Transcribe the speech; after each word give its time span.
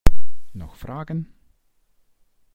Noch 0.53 0.73
Fragen? 0.77 1.31